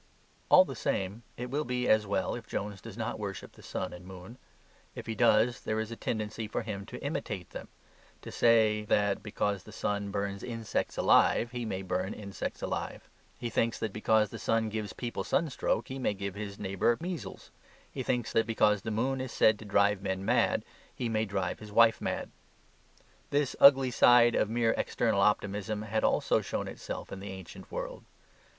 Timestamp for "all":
0.49-0.65